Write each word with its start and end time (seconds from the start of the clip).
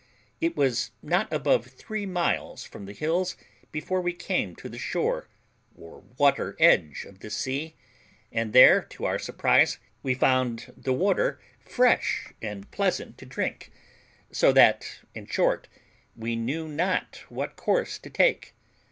It 0.39 0.55
was 0.55 0.89
not 1.03 1.31
above 1.31 1.67
three 1.67 2.07
miles 2.07 2.63
from 2.63 2.87
the 2.87 2.91
hills 2.91 3.37
before 3.71 4.01
we 4.01 4.13
came 4.13 4.55
to 4.55 4.67
the 4.67 4.79
shore, 4.79 5.27
or 5.77 6.01
water 6.17 6.57
edge 6.59 7.05
of 7.07 7.19
this 7.19 7.35
sea, 7.37 7.75
and 8.31 8.51
there, 8.51 8.81
to 8.81 9.05
our 9.05 9.19
further 9.19 9.23
surprise, 9.23 9.77
we 10.01 10.15
found 10.15 10.73
the 10.75 10.91
water 10.91 11.39
fresh 11.59 12.33
and 12.41 12.71
pleasant 12.71 13.19
to 13.19 13.27
drink; 13.27 13.71
so 14.31 14.51
that, 14.51 15.01
in 15.13 15.27
short, 15.27 15.67
we 16.15 16.35
knew 16.35 16.67
not 16.67 17.17
what 17.29 17.55
course 17.55 17.99
to 17.99 18.09
take. 18.09 18.55